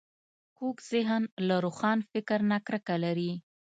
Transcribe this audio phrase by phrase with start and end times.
[0.57, 3.31] کوږ ذهن له روښان فکر نه کرکه لري